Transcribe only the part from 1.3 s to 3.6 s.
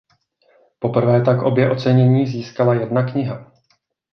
obě ocenění získala jedna kniha.